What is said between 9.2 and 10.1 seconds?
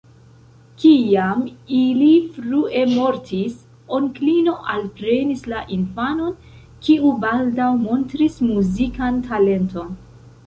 talenton.